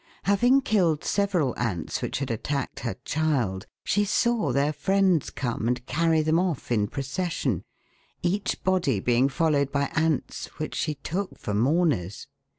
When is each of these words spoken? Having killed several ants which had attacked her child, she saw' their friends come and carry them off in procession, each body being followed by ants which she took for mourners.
Having 0.23 0.61
killed 0.61 1.03
several 1.03 1.53
ants 1.59 2.01
which 2.01 2.17
had 2.17 2.31
attacked 2.31 2.79
her 2.79 2.95
child, 3.05 3.67
she 3.83 4.03
saw' 4.03 4.51
their 4.51 4.73
friends 4.73 5.29
come 5.29 5.67
and 5.67 5.85
carry 5.85 6.23
them 6.23 6.39
off 6.39 6.71
in 6.71 6.87
procession, 6.87 7.61
each 8.23 8.63
body 8.63 8.99
being 8.99 9.29
followed 9.29 9.71
by 9.71 9.91
ants 9.93 10.47
which 10.57 10.73
she 10.73 10.95
took 10.95 11.37
for 11.37 11.53
mourners. 11.53 12.25